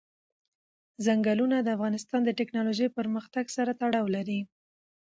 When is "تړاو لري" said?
3.81-4.39